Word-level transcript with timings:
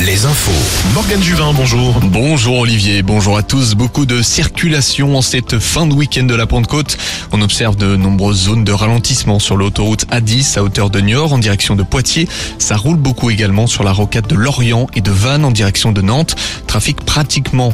Les 0.00 0.26
infos. 0.26 0.50
Morgane 0.92 1.22
Juvin, 1.22 1.52
bonjour. 1.54 1.98
Bonjour 2.00 2.58
Olivier, 2.58 3.02
bonjour 3.02 3.38
à 3.38 3.42
tous. 3.42 3.74
Beaucoup 3.74 4.04
de 4.04 4.20
circulation 4.22 5.16
en 5.16 5.22
cette 5.22 5.58
fin 5.58 5.86
de 5.86 5.94
week-end 5.94 6.24
de 6.24 6.34
la 6.34 6.46
Pentecôte. 6.46 6.98
On 7.32 7.40
observe 7.40 7.76
de 7.76 7.96
nombreuses 7.96 8.42
zones 8.44 8.64
de 8.64 8.72
ralentissement 8.72 9.38
sur 9.38 9.56
l'autoroute 9.56 10.06
A10 10.10 10.58
à 10.58 10.62
hauteur 10.62 10.90
de 10.90 11.00
Niort 11.00 11.32
en 11.32 11.38
direction 11.38 11.74
de 11.76 11.82
Poitiers. 11.82 12.28
Ça 12.58 12.76
roule 12.76 12.96
beaucoup 12.96 13.30
également 13.30 13.66
sur 13.66 13.84
la 13.84 13.92
rocade 13.92 14.26
de 14.26 14.34
Lorient 14.34 14.88
et 14.94 15.00
de 15.00 15.10
Vannes 15.10 15.44
en 15.44 15.50
direction 15.50 15.92
de 15.92 16.02
Nantes. 16.02 16.36
Trafic 16.66 17.00
pratiquement 17.04 17.72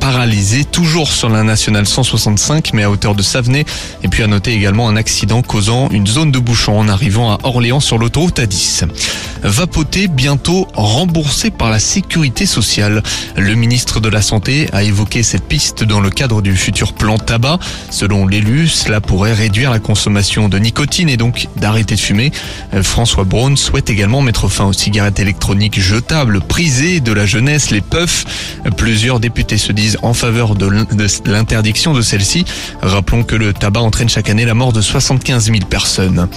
paralysé, 0.00 0.64
toujours 0.64 1.10
sur 1.10 1.28
la 1.28 1.44
nationale 1.44 1.86
165 1.86 2.74
mais 2.74 2.82
à 2.82 2.90
hauteur 2.90 3.14
de 3.14 3.22
Savenay. 3.22 3.64
Et 4.02 4.08
puis 4.08 4.22
à 4.22 4.26
noter 4.26 4.52
également 4.52 4.88
un 4.88 4.96
accident 4.96 5.42
causant 5.42 5.88
une 5.90 6.06
zone 6.06 6.30
de 6.30 6.38
bouchon 6.38 6.78
en 6.78 6.88
arrivant 6.88 7.32
à 7.32 7.38
Orléans 7.44 7.80
sur 7.80 7.96
l'autoroute 7.96 8.38
A10 8.38 8.84
vapoter 9.42 10.08
bientôt 10.08 10.68
remboursé 10.74 11.50
par 11.50 11.70
la 11.70 11.78
sécurité 11.78 12.46
sociale. 12.46 13.02
Le 13.36 13.54
ministre 13.54 14.00
de 14.00 14.08
la 14.08 14.22
Santé 14.22 14.68
a 14.72 14.82
évoqué 14.82 15.22
cette 15.22 15.44
piste 15.44 15.84
dans 15.84 16.00
le 16.00 16.10
cadre 16.10 16.42
du 16.42 16.56
futur 16.56 16.92
plan 16.92 17.18
tabac. 17.18 17.58
Selon 17.90 18.26
l'élu, 18.26 18.68
cela 18.68 19.00
pourrait 19.00 19.32
réduire 19.32 19.70
la 19.70 19.78
consommation 19.78 20.48
de 20.48 20.58
nicotine 20.58 21.08
et 21.08 21.16
donc 21.16 21.48
d'arrêter 21.56 21.94
de 21.94 22.00
fumer. 22.00 22.32
François 22.82 23.24
Braun 23.24 23.56
souhaite 23.56 23.90
également 23.90 24.20
mettre 24.20 24.48
fin 24.48 24.64
aux 24.64 24.72
cigarettes 24.72 25.20
électroniques 25.20 25.80
jetables, 25.80 26.40
prisées 26.40 27.00
de 27.00 27.12
la 27.12 27.26
jeunesse, 27.26 27.70
les 27.70 27.80
puffs. 27.80 28.24
Plusieurs 28.76 29.20
députés 29.20 29.58
se 29.58 29.72
disent 29.72 29.98
en 30.02 30.14
faveur 30.14 30.54
de 30.54 30.70
l'interdiction 31.26 31.92
de 31.92 32.02
celle-ci. 32.02 32.44
Rappelons 32.80 33.24
que 33.24 33.36
le 33.36 33.52
tabac 33.52 33.80
entraîne 33.80 34.08
chaque 34.08 34.30
année 34.30 34.44
la 34.44 34.54
mort 34.54 34.72
de 34.72 34.80
75 34.80 35.46
000 35.46 35.58
personnes. 35.68 36.28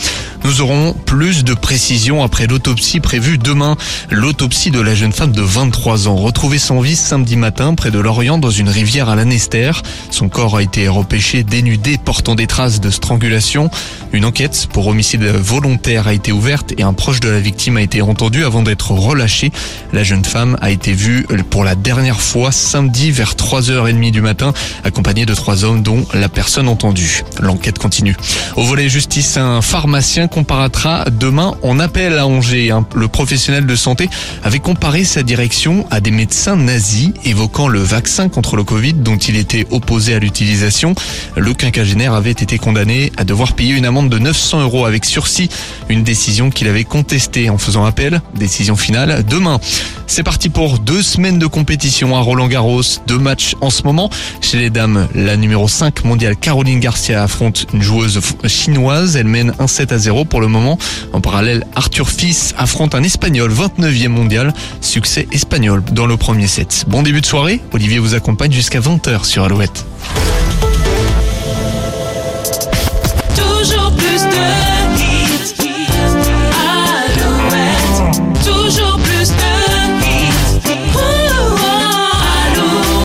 Nous 0.44 0.62
aurons 0.62 0.94
plus 0.94 1.44
de 1.44 1.54
précisions 1.54 2.24
après 2.24 2.48
l'autopsie 2.48 2.95
prévue 3.00 3.38
demain. 3.38 3.78
L'autopsie 4.12 4.72
de 4.72 4.80
la 4.80 4.96
jeune 4.96 5.12
femme 5.12 5.32
de 5.32 5.42
23 5.42 6.08
ans, 6.08 6.16
retrouvée 6.16 6.60
sans 6.60 6.80
vie 6.80 6.96
samedi 6.96 7.36
matin 7.36 7.76
près 7.76 7.92
de 7.92 8.00
Lorient 8.00 8.38
dans 8.38 8.50
une 8.50 8.70
rivière 8.70 9.10
à 9.10 9.16
Lanester. 9.16 9.72
Son 10.12 10.30
corps 10.30 10.58
a 10.58 10.64
été 10.64 10.88
repêché 10.88 11.44
dénudé 11.44 11.98
portant 11.98 12.36
des 12.36 12.48
traces 12.48 12.80
de 12.80 12.90
strangulation. 12.90 13.70
Une 14.14 14.26
enquête 14.26 14.68
pour 14.72 14.88
homicide 14.88 15.24
volontaire 15.24 16.08
a 16.08 16.14
été 16.14 16.32
ouverte 16.32 16.74
et 16.78 16.84
un 16.84 16.94
proche 16.94 17.20
de 17.20 17.30
la 17.30 17.40
victime 17.40 17.78
a 17.78 17.82
été 17.82 18.02
entendu 18.02 18.46
avant 18.46 18.64
d'être 18.64 18.92
relâché. 18.92 19.52
La 19.94 20.04
jeune 20.04 20.26
femme 20.26 20.58
a 20.62 20.72
été 20.72 20.94
vue 20.94 21.26
pour 21.50 21.64
la 21.64 21.76
dernière 21.76 22.22
fois 22.22 22.52
samedi 22.52 23.12
vers 23.12 23.34
3h30 23.34 24.12
du 24.12 24.22
matin 24.22 24.54
accompagnée 24.84 25.26
de 25.26 25.34
trois 25.34 25.64
hommes 25.64 25.84
dont 25.84 26.06
la 26.14 26.30
personne 26.30 26.68
entendue. 26.68 27.24
L'enquête 27.40 27.80
continue. 27.80 28.16
Au 28.56 28.64
volet 28.64 28.90
justice, 28.90 29.38
un 29.38 29.62
pharmacien 29.62 30.28
comparatera 30.28 31.06
demain 31.06 31.56
en 31.64 31.80
appel 31.80 32.18
à 32.18 32.28
Angers. 32.28 32.72
Le 32.94 33.08
professionnel 33.08 33.66
de 33.66 33.76
santé 33.76 34.10
avait 34.44 34.60
comparé 34.60 35.04
sa 35.04 35.24
direction 35.24 35.86
à 35.92 36.00
des 36.00 36.12
médecins 36.12 36.56
nazis 36.56 37.12
évoquant 37.24 37.68
le 37.68 37.80
vaccin 37.80 38.30
contre 38.30 38.56
le 38.56 38.64
Covid 38.64 38.94
dont 38.94 39.18
il 39.18 39.36
était 39.36 39.66
opposé 39.72 40.14
à 40.14 40.20
l'utilisation. 40.20 40.96
Le 41.36 41.54
quinquagénaire 41.54 42.14
avait 42.14 42.32
été 42.32 42.58
condamné 42.58 43.12
à 43.18 43.24
devoir 43.24 43.54
payer 43.54 43.76
une 43.76 43.86
amende 43.86 44.10
de 44.10 44.20
900 44.20 44.62
euros 44.62 44.86
avec 44.86 45.06
sursis, 45.06 45.50
une 45.90 46.04
décision 46.04 46.50
qu'il 46.50 46.68
avait 46.68 46.84
contestée 46.84 47.50
en 47.50 47.58
faisant 47.58 47.86
appel. 47.86 48.22
Décision 48.36 48.76
finale 48.76 49.24
demain. 49.26 49.60
C'est 50.08 50.24
parti 50.24 50.50
pour 50.50 50.80
deux 50.80 51.02
semaines 51.02 51.40
de 51.40 51.48
compétition 51.48 52.16
à 52.16 52.20
Roland 52.20 52.48
Garros. 52.48 52.82
Deux 53.08 53.18
matchs 53.18 53.56
en 53.62 53.70
ce 53.70 53.84
moment. 53.84 54.10
Chez 54.42 54.58
les 54.58 54.70
dames, 54.70 55.08
la 55.16 55.36
numéro 55.36 55.68
5 55.68 56.04
mondiale 56.06 56.36
Caroline 56.36 56.80
Garcia 56.80 57.24
affronte 57.24 57.66
une 57.74 57.82
joueuse 57.82 58.20
chinoise. 58.48 59.16
Elle 59.16 59.28
mène 59.28 59.54
1 59.60 59.68
7 59.68 59.92
à 59.92 59.98
0 59.98 60.26
pour 60.26 60.42
le 60.42 60.48
moment. 60.48 60.78
En 61.14 61.22
parallèle, 61.22 61.66
Arthur 61.76 62.10
Fils 62.10 62.54
affronte 62.58 62.75
un 62.82 63.04
Espagnol 63.04 63.52
29e 63.52 64.10
mondial, 64.10 64.54
succès 64.82 65.28
espagnol 65.32 65.82
dans 65.92 66.06
le 66.06 66.18
premier 66.18 66.48
set. 66.48 66.84
Bon 66.88 67.04
début 67.04 67.22
de 67.22 67.26
soirée, 67.26 67.62
Olivier 67.72 68.00
vous 68.00 68.16
accompagne 68.16 68.52
jusqu'à 68.52 68.80
20h 68.80 69.24
sur 69.24 69.44
Alouette. 69.44 69.86